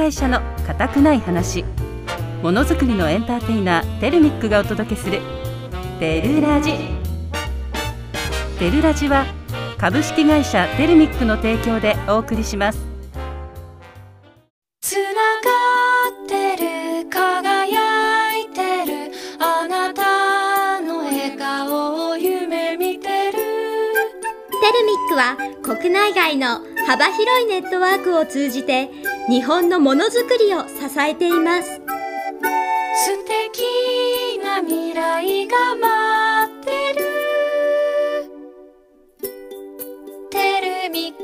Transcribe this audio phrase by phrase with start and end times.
[0.00, 1.62] 会社の固くない話。
[2.42, 5.20] ものづくりのエンターテイナーテルミックがお届けする。
[5.98, 6.72] テルラジ。
[8.58, 9.26] テルラジは
[9.76, 12.78] 株式会社テルミックの提供でお送りします。
[14.80, 15.52] つなが
[16.24, 19.12] ってる輝いてる。
[19.38, 23.32] あなたの笑顔を夢見てる。
[23.32, 23.38] テ
[24.78, 28.88] ルミックは国内外の幅広いネットワークを通じて
[29.28, 31.68] 日本のものづくりを支えています。
[31.70, 37.04] 素敵な未来が待ってる。
[40.30, 41.20] テルミック。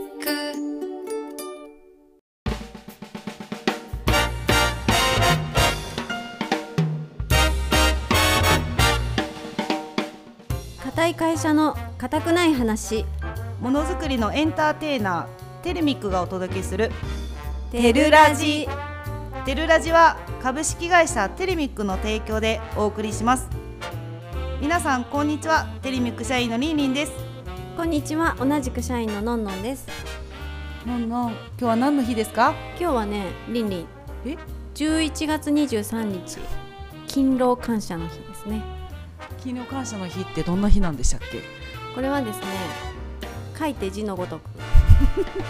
[10.85, 13.05] 固い会社の固くない話。
[13.61, 16.93] ものづくりのエンターテイナーテルミックがお届けする
[17.73, 18.69] テルラジ。
[19.45, 23.49] テルラジは株式会社テレミックの提供でお送りします。
[24.61, 25.67] 皆さんこんにちは。
[25.83, 27.13] テレミック社員のりんりんです。
[27.77, 28.37] こんにちは。
[28.39, 29.89] 同じく社員ののんのんです。
[30.87, 32.55] のんのん今日は何の日ですか？
[32.79, 33.87] 今日はねりんりん
[34.25, 34.37] え
[34.77, 36.39] ？11月23日
[37.09, 38.63] 勤労感謝の日ですね。
[39.39, 41.41] 勤労感謝の日ってどんな日なんでしたっけ？
[41.97, 42.47] これはですね
[43.59, 44.43] 書いて字のごとく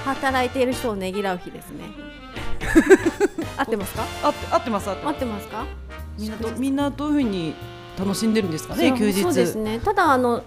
[0.04, 1.84] 働いている人をねぎらう日ですね。
[3.56, 4.04] 合ってますか？
[4.22, 5.64] あって合ってます合って合ますか？
[6.18, 7.54] みんなどみんなどういうふうに
[7.98, 9.22] 楽しんでるんですかね休日。
[9.22, 9.78] そうですね。
[9.80, 10.42] ただあの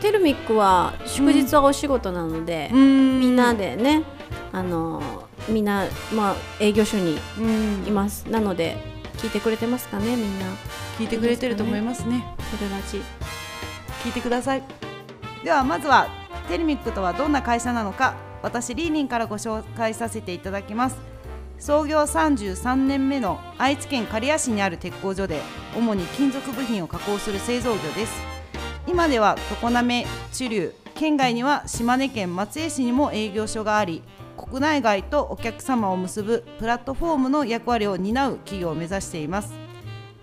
[0.00, 3.20] テルミックは祝日はお仕事なので、うん。
[3.20, 4.02] みんなでね
[4.52, 5.02] あの
[5.48, 7.84] みんなまあ営業所にうん。
[7.86, 8.26] います。
[8.28, 8.76] なので
[9.18, 10.46] 聞いてくれてますかねみんな。
[10.98, 12.24] 聞いてくれてると思いますね。
[12.58, 13.02] テルラジ
[14.04, 14.62] 聞いてください。
[15.42, 16.06] ではまずは
[16.48, 20.96] テルミックとはどんな会社なのか私リーニンからご紹介させていただきます。
[21.58, 25.40] 創業33年目の愛知県刈谷市にある鉄工所で
[25.74, 28.12] 主に金属部品を加工する製造業です。
[28.86, 34.02] 今では常滑知立県外には島根県松江市にも営業所があり
[34.36, 39.54] 国内外とお客様を結ぶプラットフォームの役割を担う企業を目指しています。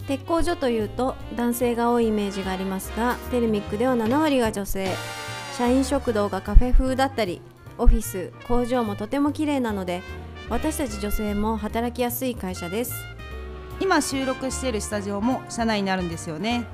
[0.07, 4.87] 鉄工所というと男性が多いイメージがありますがテルミックでは7割が女性。
[5.57, 7.41] 社員食堂がカフェ風だったり
[7.77, 10.01] オフィス工場もとても綺麗なので
[10.49, 12.93] 私たち女性も働きやすい会社です。
[13.79, 16.65] 今収録しているスタジオも社内になるんですよね。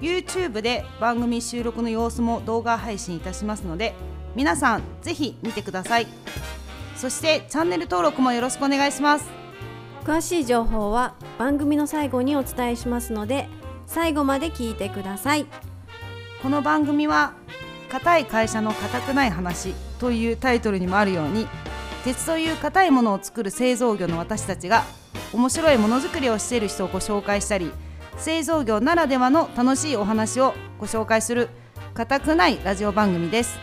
[0.00, 3.94] YouTube で番組収録の様子も動画配信いたしますので
[4.34, 6.06] 皆さんぜひ見てください。
[6.96, 9.28] そしてチャンネル登録もよろしくお願いします。
[10.04, 13.48] 詳しい情報は番組の最後にお伝えしますので
[13.86, 15.46] 最後まで聞いてください。
[16.42, 17.34] この番組は
[17.90, 21.48] 硬い会社の硬くない話というタイトルにもあるように
[22.04, 24.84] 鉄という硬いものを作る製造業の私たちが
[25.32, 27.70] 面白いものづくりをしている人をご紹介したり
[28.16, 31.48] 製造業ならではの楽しいお話をご紹介する
[31.94, 33.58] 硬くないラジオ番組です。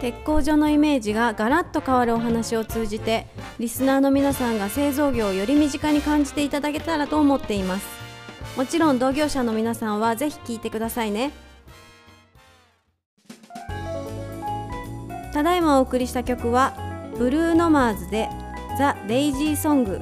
[0.00, 3.26] 鉄工所のイメージがガラッと変わるお話を通じて
[3.58, 7.86] リスナーの皆さんが製造業をより身近に感じていただけたらと思っています。
[8.56, 11.45] もちろん同業者の皆さんはぜひ聞いてくださいね。
[15.36, 16.72] ただいまお送りした曲は
[17.18, 18.30] ブルーノマーズで
[18.78, 20.00] ザ・デイジーソング。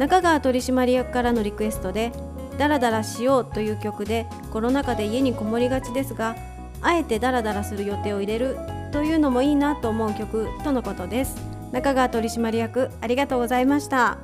[0.00, 2.10] 中川取締役からのリクエストで
[2.58, 6.34] ダラダラしようという曲でコロナ禍で家にこもりがちですが
[6.82, 8.58] あえてダラダラする予定を入れる
[8.90, 11.36] というのもいいなと思う曲とのことです。
[11.70, 14.18] 中川取締役ありがとうございました。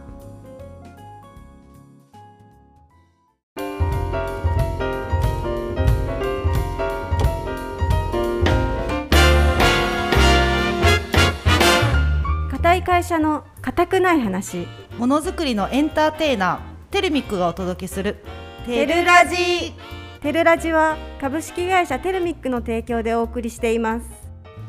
[12.85, 14.69] 会社の固くない話。
[14.99, 18.23] ものづくりのエンターテイナーテルミックがお届けする。
[18.67, 19.75] テルラジ。
[20.21, 24.07] テルラジは株式会社テルミックの提供でお送りしています。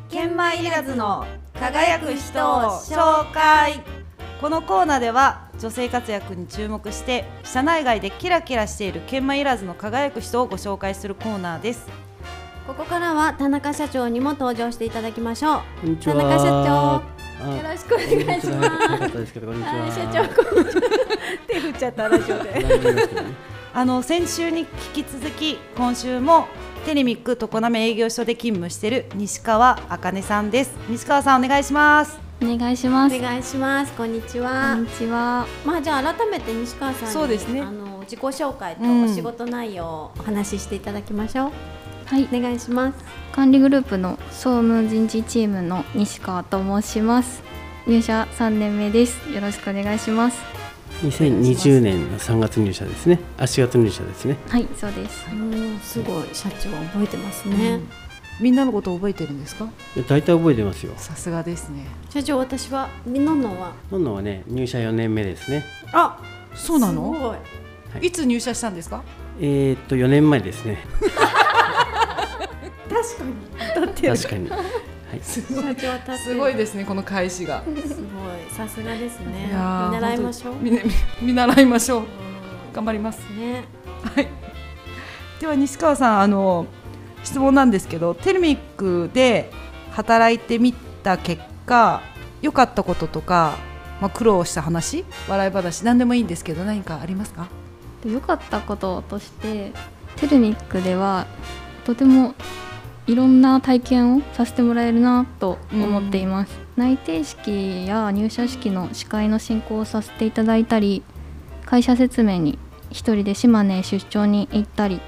[0.09, 3.81] 研磨いらずの輝く人を紹介。
[4.41, 11.88] このコーナーでは女性活躍に注目して社内外でキラキラしている研磨いらずの輝く人をご紹介するコーナーです。
[12.67, 15.95] ここからは田中社長にも登場していただきましょう。
[16.03, 16.95] 田中社長。
[16.95, 17.14] あ
[17.47, 18.69] よろしくお願いします。
[18.69, 18.69] な
[19.00, 19.74] かったですけど、こんにちは。
[19.74, 20.81] はい社長こんにちは。
[21.47, 22.65] 手振っちゃったラジオで
[23.74, 24.62] あの先週に
[24.95, 26.47] 引き続き今週も
[26.86, 30.71] テレミック常滑営業所で勤務している西川茜さんです。
[30.89, 32.18] 西川さんお願いします。
[32.42, 33.15] お願いします。
[33.15, 33.94] お願いします。
[33.94, 35.48] こんにちこはんにちは。
[35.65, 37.62] まあじゃあ改めて西川さんにそうですね。
[37.62, 39.03] あの自己紹介とうん。
[39.06, 41.51] お仕事内容をお話ししていただきましょう、
[42.06, 42.98] はい、お願いします。
[43.31, 47.42] 管理グループの総務人事チームの西川と申します。
[47.88, 49.30] 入社3年目です。
[49.31, 50.40] よろしくお願いします。
[51.02, 53.19] 2020年の3月入社ですね。
[53.38, 54.38] あ、4月入社ですね。
[54.48, 55.25] はいそうです。
[55.31, 57.80] うんすごい社長覚えてますね、
[58.40, 59.68] みんなのこと覚えてるんですか？
[60.08, 60.94] 大体覚えてますよ。
[60.98, 61.86] さすがですね。
[62.12, 63.74] 社長私はみのんのんは。
[63.92, 65.66] のんのんはね、入社4年目ですね。
[65.92, 66.19] あ
[66.54, 67.13] そうなの？
[67.13, 68.08] すごい。
[68.08, 68.12] い。
[68.12, 69.04] つ入社したんですか？
[69.42, 70.78] えー、っと4年前ですね。
[72.95, 74.50] 確かにだって確かに。
[74.50, 75.21] はい。
[75.21, 75.42] 社
[75.75, 77.63] 長は達すごいですねこの返しが。
[77.63, 77.83] すごい。
[78.50, 79.47] さすがですね。
[79.47, 80.56] 見習いましょう。
[80.62, 80.71] 見
[81.21, 82.03] 見習いましょう。
[82.74, 83.19] 頑張ります。
[83.38, 83.65] ね
[84.15, 84.27] はい。
[85.39, 86.65] では西川さんあの
[87.24, 89.51] 質問なんですけどテルミックで
[89.91, 92.01] 働いてみた結果
[92.41, 93.57] 良かったこととか、
[94.00, 97.48] まあ、苦労した話笑い話何でもいいんですけど何かありますか？
[98.03, 99.74] で良かったこととして
[100.15, 101.25] テルミックでは
[101.83, 102.36] とても
[103.07, 111.04] いろんな体験をさせてもらえるなと思っています、内定式や入社式の司会の進行をさせていただいたり
[111.66, 112.57] 会社説明に
[112.90, 115.02] 一人で島根へ出張に行ったり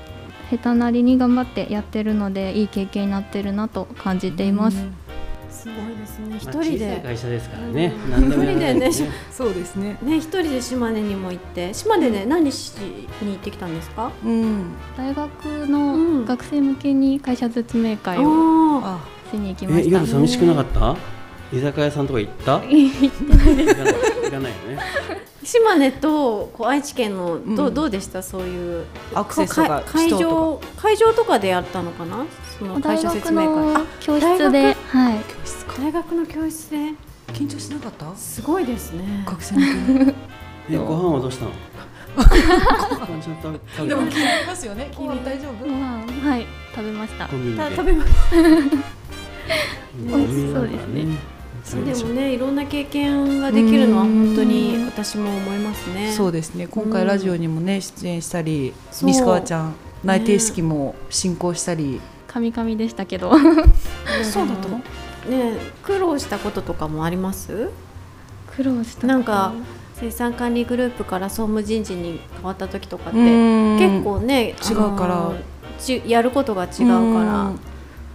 [0.52, 4.86] 下手なりに頑張ってやってるのでいい経験になってるなと感じています、
[5.58, 6.38] すごいですね。
[6.38, 7.02] 一まあ人で。
[7.04, 7.94] 会社ですからね。
[8.10, 8.92] 一人でね
[9.32, 9.98] そうですね。
[10.02, 11.74] ね一人で島根にも行って。
[11.74, 12.74] 島根で何し
[13.22, 14.12] に行ってきたんですか？
[14.24, 14.76] うん。
[14.96, 16.20] 大学うん。
[16.20, 19.98] の学生向けに会社説明会をああしに行きまえ、した。
[19.98, 20.96] 夜寂しくなかった？
[21.52, 22.62] 居酒屋さんとか行った？
[22.62, 23.76] 行ってないです。
[23.76, 24.80] 行かないよね。
[25.44, 27.74] ー島根とこう愛知県のどううん。
[27.74, 28.22] どうでした？
[28.22, 28.86] そういう。
[29.14, 32.26] アクセスとかか会場会場とかでやったのかな？
[32.60, 33.86] その会社説明会。
[34.02, 35.20] 教室で、はい、
[35.78, 36.78] 大学の教室で
[37.34, 38.16] 緊張しなかった？
[38.16, 39.24] すごいですね。
[39.26, 40.14] 学生向け
[40.74, 41.52] え、ご飯はどうしたの？
[42.16, 44.90] ご飯ちゃんと食べたでも気になりますよね。
[44.96, 45.66] 気に大丈夫？
[45.66, 46.46] ご飯はい。
[46.76, 47.28] 食べました。
[47.28, 47.64] コンビニで。
[47.64, 48.12] た食べます。
[50.00, 51.06] 美味しそうですね。
[51.86, 56.12] でもねいろんな経験ができるのは本当に私も思いますね。
[56.16, 56.66] そうですね。
[56.68, 63.32] 今回ラジオにもね出演したり西川ちゃん内定式も進行したり、カミカミでしたけど。
[64.24, 64.82] そうだったの？
[65.28, 67.70] ね苦労したこととかもあります？
[68.56, 69.54] 苦労したなんか
[69.96, 75.32] 生産管理グループから総務人事に変わった時とかって結結構ね違うから。
[75.80, 76.70] ちやることが違う
[77.14, 77.52] から。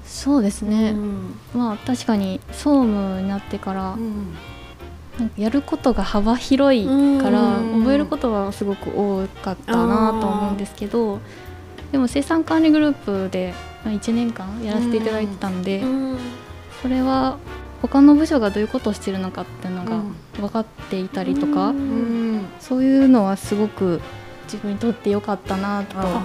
[0.04, 1.34] そうですね、うん。
[1.54, 4.34] まあ確かに総務になってからうん。
[5.18, 7.80] なんかやることが幅広いからうん。
[7.82, 11.20] 覚えることはすごく多かったなと思うんですけど
[11.92, 13.54] でも生産管理グループで
[13.84, 16.18] まあ1年間やらせていただいてたんで、うん
[16.82, 17.38] それは
[17.80, 20.14] 他の部署がどういうことをしてるのかっていうのがうん。
[20.38, 22.46] 分かっていたりとか、うん。
[22.60, 24.00] そういうのはすごく
[24.44, 26.22] 自分にとって良かったなとあ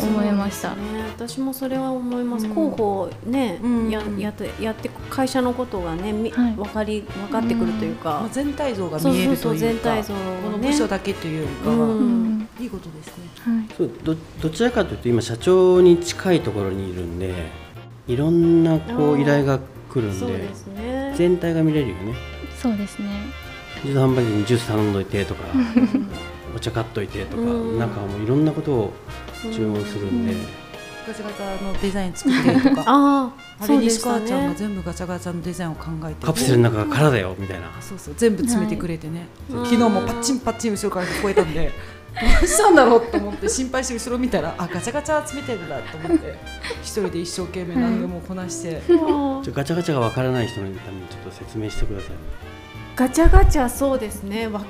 [0.00, 0.70] 思いました。
[0.70, 0.76] ね、
[1.16, 2.54] 私もそれは思います、うん。
[2.54, 3.90] 広報ね、うん。
[3.90, 6.52] ややってやって会社のことがね、みはい。
[6.54, 8.10] 分かり分かってくるというか。
[8.10, 10.22] まあ、、全体像がそう見えるというか全体像をね。
[10.44, 13.24] この部署だけというよりかは、いいことですね。
[13.40, 13.66] はい。
[13.76, 17.67] そうどどちらかというと今社長に近いところにいるんで
[18.08, 19.60] いろんなこう依頼が
[19.90, 20.26] 来るんで
[20.72, 21.14] ね。
[21.16, 22.14] 全体が見れるよね。
[22.60, 23.08] そうですね。
[23.84, 25.44] 自動販売機にジュース頼んどいてとか
[26.56, 27.78] お茶買っといてとか、うん。
[27.78, 28.92] なんかもういろんなことを
[29.52, 30.34] 注文するんで、
[31.06, 36.26] ガチャガチャのデザイン作ってとか あああれそうでした西川ちゃんがね全部ガチャガチャのデザインを考えて。
[36.26, 41.72] カプセルの中が空だよみたいな、そうそう全部詰めてくれてね、はい昨日もパッチンパッチン後ろから聞こえたんで
[42.14, 46.36] どうしたんだろうと思って心配して後ろ見たらあガチャガチャ詰めてるんだと思って
[46.82, 52.10] 一人で一生懸命何でもこなして、ちょガチャガチャがわからない人のためにちょっと説明してください。
[52.96, 54.48] ガチャガチャそうですね。
[54.48, 54.64] わ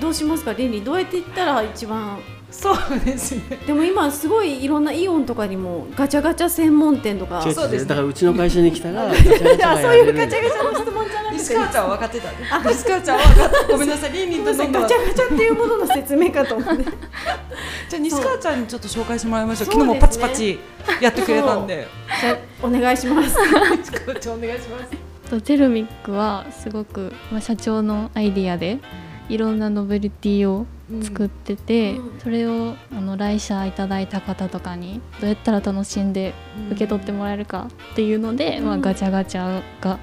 [0.00, 0.52] どうしますか？
[0.52, 3.58] リンリンどうやって言ったら一番そうですね。
[3.66, 7.40] でも今すごいいろんなイオンとかにもガチャガチャ専門店とか。
[7.42, 7.88] そうですね。
[7.88, 12.36] だからうちの会社に来たらあそういうガチャガチャの質問じゃなくて西川ちゃんは分かってたね
[12.72, 13.88] 西川ちゃんは分かってごめん。
[13.88, 16.84] なさいリンリンとガチャガチャっていうものの説明かと思って。
[17.88, 19.68] じゃあ西川ちゃんにちょっと紹介してもらいましょう。
[19.68, 19.72] ね。
[19.72, 20.58] 昨日もパチパチ
[21.00, 21.86] やってくれたんで。
[22.20, 23.36] じゃあお願いします。
[23.78, 25.10] 西川ちゃんお願いします。
[25.30, 28.80] とゼルミックはすごく、まあ、社長のアイディアで
[29.28, 30.66] いろんなノベルティを
[31.02, 32.20] 作ってて、うん。
[32.20, 36.34] それをあの来社いただいた方とかにどうやったら楽しんで
[36.70, 39.98] 受け取ってもらえるかっていうので、まあ、ガチャガチャが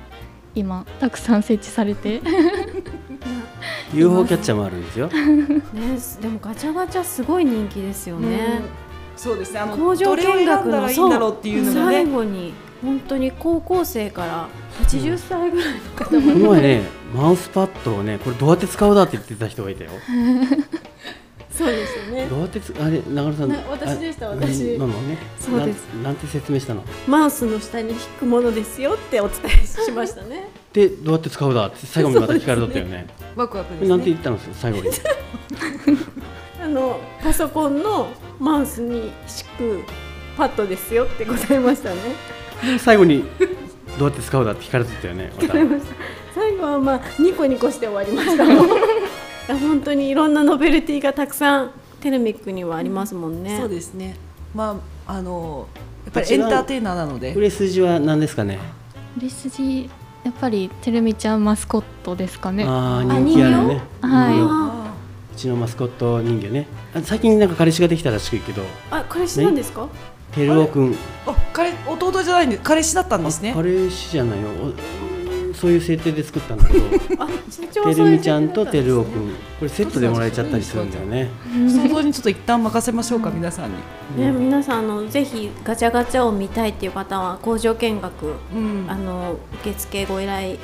[0.55, 2.21] 今たくさん設置されて。
[3.93, 5.07] UFO キャッチャーもあるんですよ。
[5.07, 8.61] ねでもガチャガチャすごい人気ですよね、
[9.15, 9.59] そうですね。
[9.59, 14.49] あの工場見学どれを選んだのらいいんだろうっていうのが最ね後に本当に高校生から
[14.83, 19.91] 80歳ぐらいの方この前ねマウスパッドをねこれどうやって使うだって言ってた人がいたよ。
[21.49, 22.27] そうですよね。
[22.27, 25.17] どうやってつあれ長野さんな私でしたあ私ななのね。
[25.39, 25.85] そうです。
[26.03, 26.83] なんて説明したの？
[27.07, 30.49] マウスの下に引くものですよってお伝えしましたね。
[30.73, 33.07] でどうやって使うだって最後にまた聞かれとったよね。
[33.35, 33.89] ワクワクですね。
[33.89, 34.89] なんて言ったの最後に？
[36.61, 38.09] あのパソコンの
[38.39, 39.81] マウスに敷く
[40.37, 41.95] パッドですよって答えましたね。
[42.79, 43.23] 最後に
[43.97, 45.53] どうやって使うだって聞かれとったよねまた。
[45.53, 45.65] 答え
[46.57, 48.45] ました最後はまあニコニコして終わりました
[49.55, 51.71] 本当にいろんなノベルティがたくさん
[52.01, 54.15] テルミックにはありますもんね、そうですね。
[54.53, 55.67] まああの
[56.05, 57.33] やっぱりエンターテイナーなので。
[57.33, 58.59] 売れ筋は何ですかね？
[59.17, 59.89] 売れ筋
[60.23, 62.65] やっぱりてるみちゃんマスコットですかね。
[62.65, 63.81] ああ人気あるね。
[64.01, 64.51] はい人形。
[64.51, 64.93] あ
[65.33, 66.67] うちのマスコット人形ね。
[66.93, 68.63] あ最近なんか彼氏ができたらしいけど。
[68.91, 69.87] あ彼氏なんですか、
[70.31, 70.95] てるおくん。
[71.25, 73.53] あ彼弟じゃないんで彼氏だったんですね。
[73.55, 74.47] 彼氏じゃないよ。
[74.49, 74.96] お
[75.59, 79.29] そういう設定で作ったんだけどてるみちゃんとてるおくん。
[79.59, 81.29] これセットでもらえちゃったりするんだよね。
[81.67, 83.75] 想像にちょっと一旦任せましょうか皆さんに。
[83.75, 83.79] っ
[84.17, 88.85] たん皆さんあのぜひガチャガチャを見たいっていう方は工場見学うん。
[88.87, 90.57] あの受付ご依頼も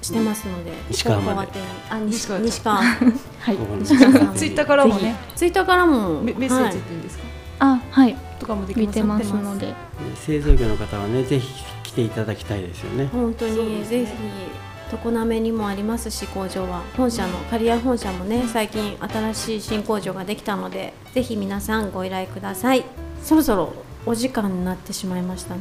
[0.00, 1.52] してますので、西川まで。
[1.90, 2.76] あ西西川西川。
[3.40, 3.58] はい。
[3.80, 4.34] 西川さん。
[4.34, 5.16] ツイッターからもね。
[5.36, 6.22] ツイッターからも。
[6.22, 6.72] メメッセーはい。
[6.72, 7.24] ジっていうんですか、
[7.58, 8.16] あはい。
[8.40, 8.86] とかもできます？
[8.86, 9.74] 見てますので。
[10.16, 13.06] 製造業の方はねぜひ来ていただきたいですよね。
[13.12, 13.80] 本当に。
[13.80, 13.84] ね。
[13.84, 14.12] ぜひ
[15.02, 22.84] 常滑にもありますし工場は本社の刈谷本社もね最近新しい新工場ができたのでぜひ皆さんご依頼ください。
[23.22, 23.72] そろそろ
[24.06, 25.60] お時間になってしまいましたね。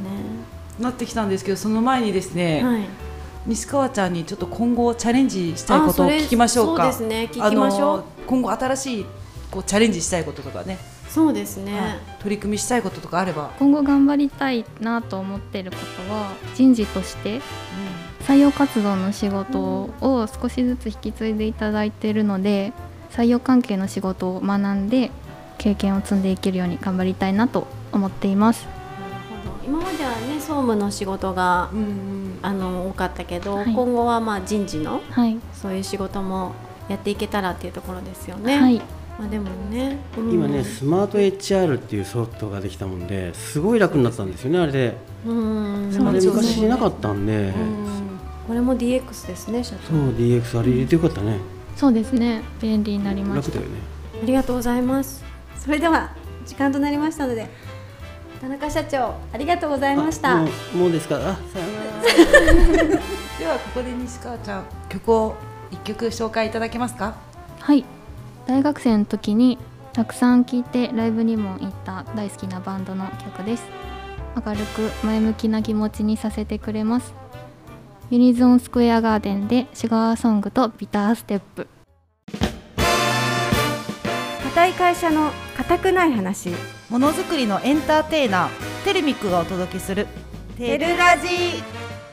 [0.79, 2.81] なってきたんですけどその前にですね、はい。
[3.45, 6.91] 西川ちゃんにちょっと今後チャレンジしたいことを聞きましょうか。
[6.91, 7.29] そうですね。
[7.31, 7.95] 聞きましょう。
[7.95, 9.05] あの今後新しい
[9.51, 10.77] こうチャレンジしたいこととかね、
[11.13, 11.99] そうですね、はい。
[12.19, 17.39] 取り組みしたいこととかあれば、今後頑張りたいなと思っていることは人事として
[18.21, 19.59] 採用活動の仕事
[20.01, 22.73] を少しずつ引き継いでいただいているので
[23.11, 25.11] 採用関係の仕事を学んで
[25.59, 28.65] 経験を積んでいけるように頑張りたいなと思っています。
[29.63, 32.23] 今まではね総務の仕事がうんうん。
[32.41, 33.65] あの多かったけど、はい。
[33.67, 36.53] 今後はまあ人事のはい、そういう仕事も
[36.89, 38.59] やっていけたらっていうところですよね。
[38.59, 38.81] はい、
[39.23, 40.31] まあでもね、うん。
[40.33, 44.97] 今ねスマート HR っていうソフトができたもんですごい楽になったんですよねあれで。
[45.25, 47.53] うん、あれ昔なかったんで。
[48.47, 49.87] これも DX ですね社長。
[49.89, 51.37] そう DX あれ入れてよかったね。
[51.77, 52.41] そうですね。
[52.61, 53.57] 便利になりました。
[53.57, 53.77] 楽だよね。
[54.21, 55.23] ありがとうございます。
[55.57, 56.13] それでは
[56.45, 57.47] 時間となりましたので、
[58.41, 60.33] 田中社長ありがとうございました。
[60.39, 61.15] あもうもうですか？
[61.15, 61.65] あさよ
[62.75, 62.99] なら。
[63.39, 65.35] ではここで西川ちゃん曲を
[65.71, 67.15] 一曲紹介いただけますか？
[67.61, 67.85] はい
[68.45, 69.57] 大学生の時に
[69.93, 73.63] たくさん聴いてライブにも行った大好きなバンドの曲です。
[74.35, 77.13] 明るく前向きな気持ちにさせてくれます。
[78.09, 81.67] ユニゾンスクエアガーデンでシュガーソングとビターステップ。
[84.43, 86.49] 固い会社の固くない話。
[86.89, 88.49] ものづくりのエンターテイナー
[88.83, 90.07] テルミックがお届けする。
[90.57, 91.63] テルラジ。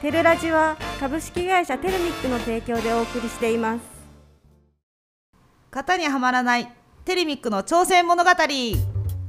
[0.00, 3.89] テルラジは株式会社テルミックの提供でお送りしています
[5.70, 6.68] 型にはまらない
[7.04, 8.30] テルミックの挑戦物語。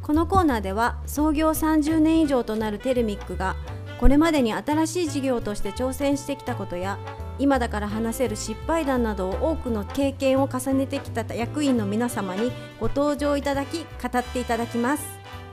[0.02, 3.56] このコーナーでは創業30年以上となるテルミックが
[4.00, 6.98] これまでに新しい事業として挑戦してきたことや
[7.38, 15.04] 今だから話せる失敗談などを多くの経験を重ねてきた役員の皆様にご登場いただき語っていただきます。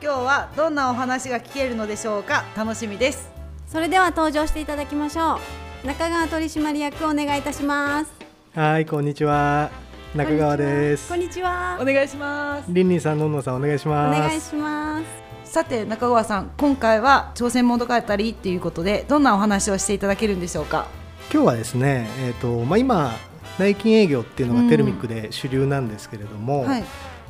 [0.03, 2.45] 今日はどんなお話が聞けるのでしょうか？
[2.57, 3.31] 楽しみです。
[3.67, 5.39] それでは登場していただきましょ
[5.85, 5.87] う。
[5.87, 8.13] 中川取締役お願いいたします。
[8.55, 9.71] はい、こんにちは。
[10.15, 11.15] 中川ですこ。
[11.15, 14.19] んにちはお願いしますりんりんさん、のんのんさん、お願いしおます。
[14.19, 15.01] 願いしま
[15.45, 20.87] すさて中川さん今回は挑戦物語っていうことでどんなお話をしていただけるんでしょうか？
[21.33, 23.13] 今日はですね、えっ、と、まあ、今。
[23.59, 26.85] 内勤営業っていうのうんがテルミックで主流なんですけれども、はい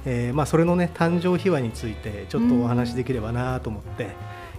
[0.05, 4.11] えーまあ、それのね誕生秘話についてちょっとお話しできればなと思って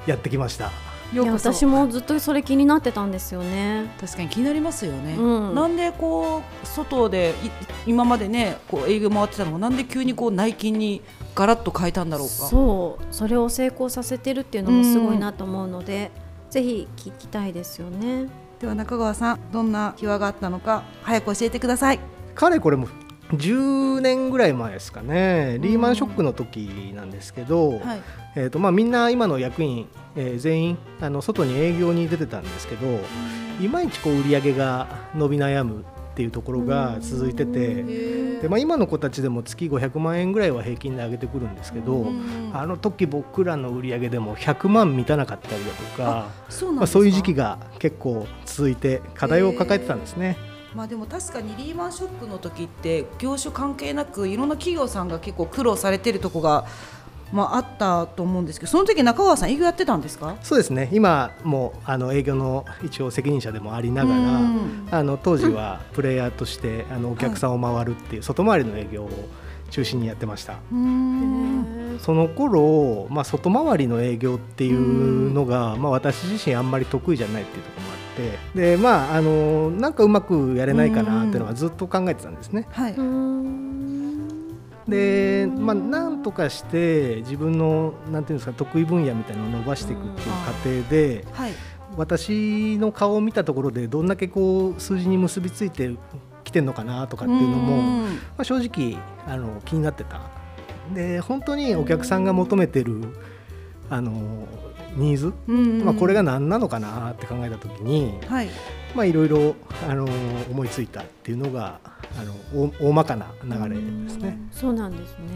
[0.07, 0.71] やってきました、
[1.09, 3.91] そいや私もずっとそれ気になってたんですよね。
[3.99, 5.55] 確かに気になりますよね、うん。
[5.55, 7.49] なんでこう外でい
[7.87, 11.01] 今までねこう営業回ってたのがなんで急にこう内勤に
[11.33, 12.33] ガラッと変えたんだろうか。
[12.33, 13.05] そう。
[13.11, 16.11] それを成功させてるっていうのもすごいなと思うので、
[16.49, 18.27] ぜひ聞きたいですよね。
[18.59, 21.99] では中川さんどんな秘話があったのか早く教えてください。
[22.35, 22.87] かれこれも
[23.31, 25.57] 10年ぐらい前ですかね。
[25.62, 28.01] リーマンショックの時なんですけど、はい。
[28.36, 33.00] えーとまあ、みんな今の役員、えー全員あの外に営業に出てたんですけど、
[33.62, 37.83] いまいちこう売り上げが伸び悩むっていうところが続いてて、
[38.41, 42.07] でまあ、今の子たちでも月500万円ぐらいは平均で上げてくるんですけど、
[42.53, 50.38] あの時僕らの売り上げでも100万満たなかったりだとかそうまあ、そういう時期が結構続いて課題を抱えてたんですね。
[50.75, 56.65] まあでも確かにリーマンショックの時って業種関係なくいろんな企業さんが結構苦労されてるとこが
[57.31, 60.35] まああったと思うんですけどその時中川さん営業やってたんですか？
[60.41, 60.89] そうですね。
[60.91, 64.88] 今もあの営業の一応責任者でもありながらうん。
[64.91, 69.09] あの当時はプレイヤーとしてあのお客さんを回るっていう外回りの営業を
[69.69, 70.53] 中心にやってました。
[70.71, 70.77] うー。
[70.77, 77.99] んその頃、まあ、外回りの営業っていうのが、まあ、私自身あんまり得意じゃないっていうところもあって。
[78.53, 82.67] でまああのなんかうまくやれないかなっていうのはずっと考えてたんですね。
[82.71, 82.95] はい、
[84.89, 91.51] で、まあ、なんとかして自分のなんていうんですか得意分野みたいなのを伸ばしていくっていう過程ではい。
[91.97, 95.89] 私の顔を見たところでどんだけこう数字に結びついて
[96.43, 98.05] きてるのかなとかっていうのも、うん。
[98.05, 100.21] まあ、正直あの気になってた
[100.93, 103.13] で本当にお客さんが求めてる
[103.89, 104.48] あの
[104.96, 108.50] ニーズ、うんまあ、これが何なのかなって考えた時にはい。
[108.96, 109.55] まあいろいろ
[109.88, 110.05] あの
[110.50, 111.79] 思いついたっていうのが
[112.17, 112.34] あの
[112.81, 114.38] 大大まかな流れですね。
[114.51, 115.27] そうなんですね。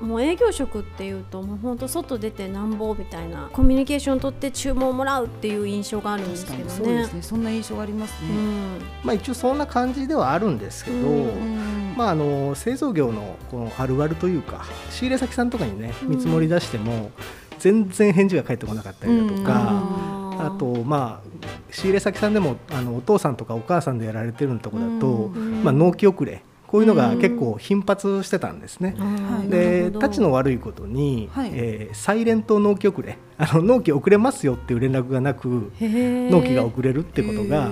[0.00, 6.70] もう営業職っていうともう本当外出てなんぼみたいなコミュニケーション取って注文をもらうっていう印象があるんですけどね。
[6.70, 7.22] そうですね。
[7.22, 8.78] そんな印象がありますね、うん。
[9.04, 17.10] まあ、一応そんな感じではあるんですけど、うんまあ、あの製造業のこのあるあるというか仕入れ先さんとかにね見積もり出しても
[17.58, 19.72] 全然返事が返ってこなかったりだとか、
[20.38, 28.94] あとまあ仕入れ先さんでもあのお父さんとかお母さんでやられてるところだと、まあ、納期遅れこういうのが結構頻発してたんですね。
[28.98, 29.48] はい。
[29.48, 31.50] でたちの悪いことに、はい。
[31.54, 37.68] えーサイレント納期遅れあの納期遅れますよっていう連絡がなく納期が遅れるってことが、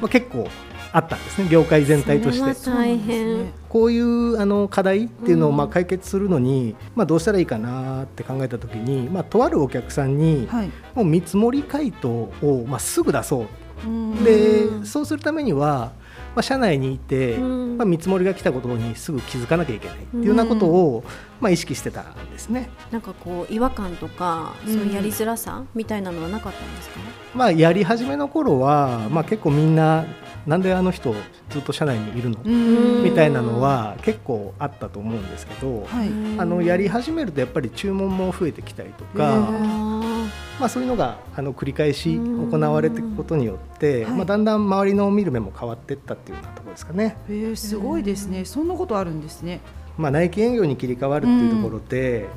[0.00, 0.48] まあ、結構
[0.96, 2.54] あったんですね業界全体として。
[2.54, 3.52] それは大変。
[3.68, 10.70] こういうあの課題っていうのをまあ解決するのに、まあ、どうしたらいいかなって考えた時に、まあ、とあるお客さんに、はい。
[10.94, 13.46] もう見積もり回答をまあすぐ出そう。
[13.86, 14.24] うん。
[14.24, 15.92] でそうするためには、
[16.34, 17.76] まあ、社内にいて、うん。
[17.76, 21.04] まあ、見積もりが来たことにすぐ気づかなきゃいけないっていうようなことを、
[21.42, 22.70] まあ、意識してたんですね。
[22.90, 27.00] なんかこう違和感とかそういうやりづらさみたいなのはなかったんですか、
[27.34, 30.06] まあ、やり始めの頃は、まあ、結構みんな
[30.46, 31.14] なんであの人
[31.50, 32.38] ずっと社内にいるの？
[32.44, 33.04] うん。
[33.04, 36.08] みたいなのは結構あったと思うんですけど、はい。
[36.38, 40.30] あのやり始めるとやっぱり注文も増えてきたりとへか、あ
[40.60, 44.12] まあ、そういうのがあの繰り返し行われていくことによって、はい。
[44.12, 47.16] まあ、だんだん周りの見る目も変わっていったっていうようなところですかね。
[47.28, 48.44] えー、すごいですね。
[48.44, 49.60] そんなことあるんですね。
[49.98, 52.28] まあ、内勤営業に切り替わるっていうところで、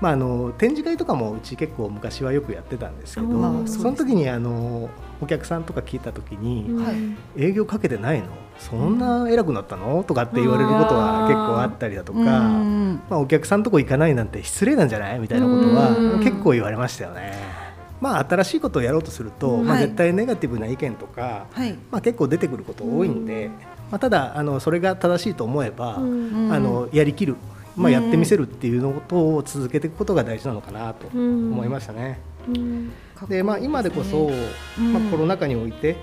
[0.00, 3.68] まあ、あの展示会とかもうち結構昔はよくやってたんですけど、うん。
[3.68, 4.90] その時にあの
[5.22, 8.26] お客さんとか聞いた時に、ーはい営業かけてないの？
[8.58, 10.02] そんな偉くなったの？
[10.02, 13.00] とかって言われることは結構あったりだとか、うん。
[13.08, 15.20] まあ、お客さんとこ行かないなんて失礼なんじゃない？
[15.20, 16.18] みたいなことはうん。
[16.18, 17.32] 結構言われましたよね。
[18.00, 19.84] まあ、新しいことをやろうとすると、まあ、はい。
[19.84, 21.72] 絶対ネガティブな意見とか、はい。
[21.92, 23.48] まあ、結構出てくること多いんで、
[23.92, 26.52] まあ、ただあのそれが正しいと思えば、うん。
[26.52, 27.36] あのやりきる、
[27.76, 32.20] まあ、やってみせるっていうのことを続けていくことが大事なのかなと思いましたね。
[32.48, 32.92] うん。
[33.28, 34.30] でまあ、今でこそ、
[34.78, 35.96] うんまあ、コロナ禍において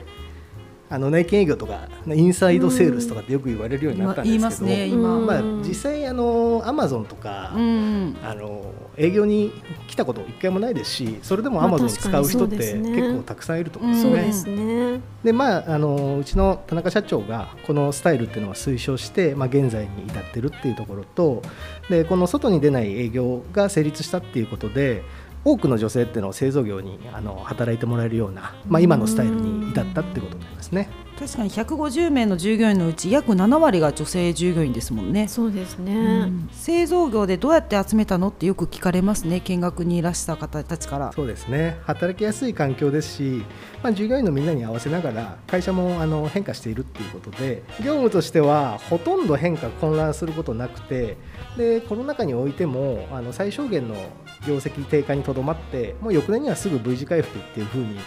[0.89, 9.54] あの内勤営業とかインサイドセールスとかってよく言われるようになったんですけど、ね今、まあ、実際あのアマゾンとか、うんあの営業に
[9.88, 14.99] 来たこと一回もないですしそれでもまあアマゾン使う人って結構たくさんいると思うんですよね。
[15.23, 21.41] でまあ、あのうちの田中社長がこのスタイルっていうのを推奨して、まあ、現在に至ってるっていうところと
[21.89, 25.04] でこの外に出ない営業が成立したっていうことで
[25.43, 30.89] 多くの女性っていうのを製造業にあの働いてもらえるような、まあ、今のスタイルに至ったっていうことになりますね。
[31.19, 35.97] 確かに150名の従業員のうち約7割が女性従業員ですもんね、そうですね、う
[36.28, 36.49] ん。
[36.54, 39.41] 製造業でどうやって集めたのってよく聞かれますね。
[39.41, 41.12] 見学にいらした方たちから。
[41.12, 41.78] そうですね。
[41.84, 43.43] 働きやすい環境ですし、
[43.84, 51.17] まあ、従業員のみんなに合わせながら会社もあの変化しているっていうことで業務としてはほとんど変化混乱することなくて
[51.58, 53.95] でコロナ禍においてもあの最小限の
[54.47, 57.99] 業績低下にとどまってもう翌年にはすぐ V 字回復っていう風に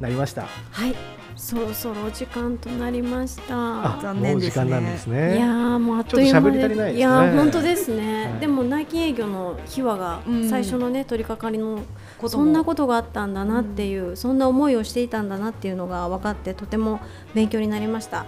[0.00, 0.46] なりました。
[0.70, 0.94] はい。
[1.36, 3.54] そろそろお時間となりました。
[3.54, 4.64] あ残念ですね。
[4.64, 6.98] もう時間なんですいねやーもうあっという間ちょっと喋り足りないですね。
[6.98, 8.40] いやー本当ですね、はい。
[8.40, 10.48] でも内勤営業の秘話がうん。
[10.50, 11.80] 最初のね取り掛かりの
[12.26, 17.00] そんなことがあったんだなっていう、そんな思いをしていたんだなっていうのが分かってとても
[17.34, 18.26] 勉強になりました。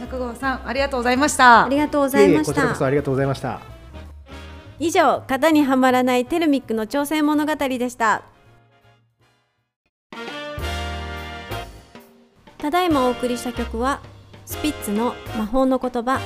[0.00, 1.64] 中川さんありがとうございました。
[1.64, 3.73] ありがとうございましええこちらこそたありがとうございました
[4.78, 8.22] 以上型にはまらないテルミックの挑戦物語でした。
[12.58, 14.00] ただいまお送りした曲は
[14.46, 16.18] スピッツの魔法の言葉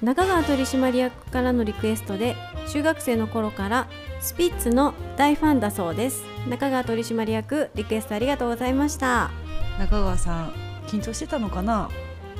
[0.00, 2.36] 中川取締役からのリクエストで
[2.72, 3.88] 中学生の頃から
[4.20, 6.22] スピッツの大ファンだそうです。
[6.48, 9.30] 中川取締役リクエストありがとうございました。
[9.78, 10.52] 中川さん
[10.86, 11.88] 緊張してたのかな？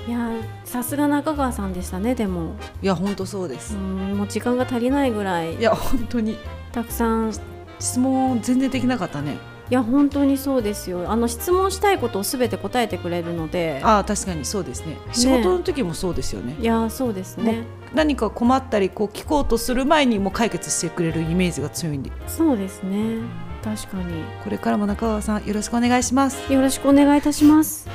[0.06, 2.54] いやーさすが中川さんでしたねでも。
[2.82, 3.76] いや本当そうです。
[3.76, 5.56] う、んもう時間が足りないぐらい。
[5.56, 6.36] いや本当に。
[6.72, 7.30] たくさん。
[7.30, 7.32] い
[7.78, 9.36] 質問全然できなかったね。
[9.72, 11.10] や本当にそうですよ。
[11.10, 13.80] あの質問したいことをすべて答えてくれるので。
[13.82, 14.98] ああ確かにそうですね。
[15.12, 16.56] 仕事の時もそうですよね。
[16.60, 17.64] いやーそうですね。
[17.94, 22.10] 何か困ったりこう聞こうとする前にもう解決してくれるイメージが強いんで。
[22.26, 23.20] そうですね。
[23.64, 24.24] 確かに。
[24.44, 26.52] これからも中川さんよろしくお願いします。
[26.52, 27.88] よろしくお願いいたします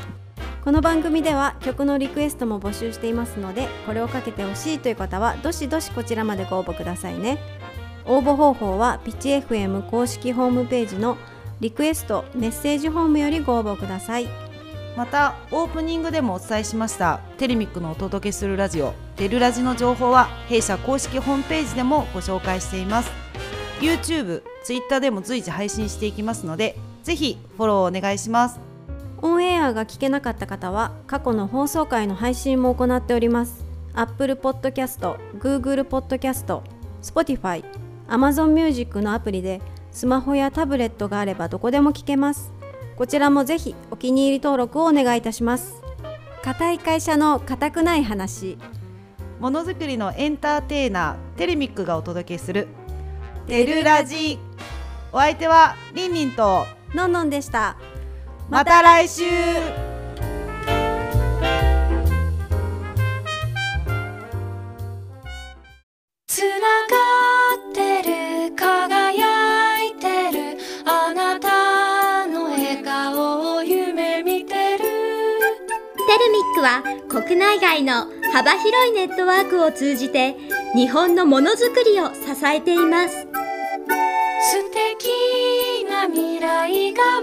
[0.67, 7.38] この番組では曲のリクエストも募集していますのでこれをかけてほしいという方はどしどしこちらまでご応募くださいね。
[8.06, 11.17] 応募方法はピチ FM 公式ホームページの
[11.62, 14.27] リクエストメッセージホームよりご応募ください。
[14.97, 23.12] またオープニングでもお伝えしましたテレミックのお届けするラジオ「テルラジ」の情報は弊社公式ホームページでもご紹介しています。
[23.80, 28.77] YouTube、Twitter でも随時配信していきますのでぜひフォローお願いします。
[29.21, 33.65] オンエアが聞けなかった方は過去の放送回の配信も行っております。
[33.93, 36.62] Apple Podcast、Google Podcast、
[37.01, 37.63] Spotify、
[38.08, 42.51] Amazon Music のアプリでスマホやタブレットがあればどこでも聞けます。
[42.95, 45.82] こちらもぜひお気に入り登録をお願いいたします。
[46.43, 48.58] 固い会社の固くない話。
[49.39, 52.67] ものづくりのエンターテイナーテレミックがお届けする
[53.47, 54.39] 「テルラジ」
[55.13, 57.77] お相手はりんりんとのんのんでした
[58.50, 59.26] また来週。
[66.28, 66.48] つな
[66.88, 66.96] が
[67.56, 74.80] ってる輝いてるあなたの笑顔を夢見てる。
[74.80, 74.86] テ
[76.18, 80.38] ルミックは国内外の幅広いネットワークを通じて
[80.74, 83.28] 日本のものづくりを支えています。
[84.52, 87.22] 素敵な未来が